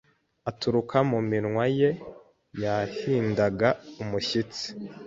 aturuka 0.49 0.97
mu 1.09 1.19
minwa 1.29 1.65
ye 1.79 1.89
yahindaga 2.63 3.69
umushyitsi. 4.01 4.65